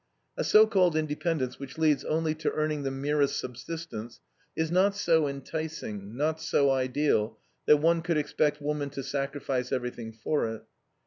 [0.35, 4.19] A so called independence which leads only to earning the merest subsistence
[4.55, 10.11] is not so enticing, not so ideal, that one could expect woman to sacrifice everything
[10.11, 10.63] for it.